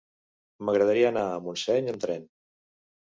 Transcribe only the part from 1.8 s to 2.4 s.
amb tren.